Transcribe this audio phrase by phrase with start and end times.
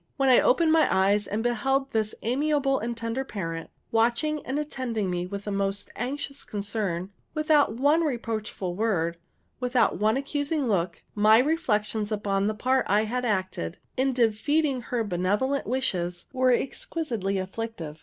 [0.17, 5.11] When I opened my eyes and beheld this amiable and tender parent watching and attending
[5.11, 9.17] me with the most anxious concern, without one reproachful word,
[9.59, 15.03] without one accusing look, my reflections upon the part I had acted, in defeating her
[15.03, 17.99] benevolent wishes, were exquisitely afflictive.